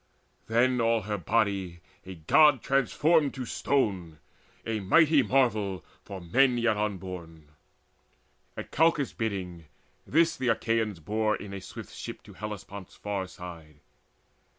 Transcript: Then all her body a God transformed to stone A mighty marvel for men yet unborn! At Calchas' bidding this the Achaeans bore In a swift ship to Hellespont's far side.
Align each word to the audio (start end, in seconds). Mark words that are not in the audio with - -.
Then 0.47 0.81
all 0.81 1.01
her 1.03 1.19
body 1.19 1.79
a 2.07 2.15
God 2.15 2.63
transformed 2.63 3.35
to 3.35 3.45
stone 3.45 4.17
A 4.65 4.79
mighty 4.79 5.21
marvel 5.21 5.85
for 6.03 6.19
men 6.19 6.57
yet 6.57 6.75
unborn! 6.75 7.49
At 8.57 8.71
Calchas' 8.71 9.13
bidding 9.13 9.65
this 10.07 10.35
the 10.35 10.47
Achaeans 10.47 10.99
bore 11.01 11.35
In 11.35 11.53
a 11.53 11.61
swift 11.61 11.93
ship 11.93 12.23
to 12.23 12.33
Hellespont's 12.33 12.95
far 12.95 13.27
side. 13.27 13.75